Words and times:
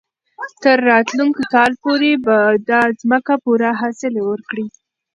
تر 0.63 0.77
راتلونکي 0.91 1.43
کال 1.53 1.71
پورې 1.83 2.11
به 2.25 2.37
دا 2.69 2.81
ځمکه 3.01 3.33
پوره 3.43 3.69
حاصل 3.79 4.13
ورکړي. 4.29 4.65